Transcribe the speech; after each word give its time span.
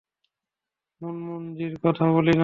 Moon 1.01 1.15
moon 1.25 1.43
জীর 1.55 1.73
কথা 1.83 2.03
বলি 2.13 2.31
নাই? 2.31 2.39